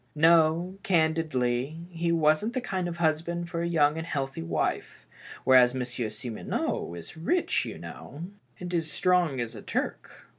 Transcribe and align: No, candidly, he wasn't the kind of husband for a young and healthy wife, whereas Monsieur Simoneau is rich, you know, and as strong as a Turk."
No, 0.15 0.79
candidly, 0.81 1.79
he 1.91 2.11
wasn't 2.11 2.53
the 2.53 2.59
kind 2.61 2.87
of 2.87 2.97
husband 2.97 3.47
for 3.51 3.61
a 3.61 3.67
young 3.67 3.99
and 3.99 4.07
healthy 4.07 4.41
wife, 4.41 5.05
whereas 5.43 5.75
Monsieur 5.75 6.09
Simoneau 6.09 6.95
is 6.95 7.15
rich, 7.15 7.65
you 7.65 7.77
know, 7.77 8.23
and 8.59 8.73
as 8.73 8.91
strong 8.91 9.39
as 9.39 9.53
a 9.55 9.61
Turk." 9.61 10.25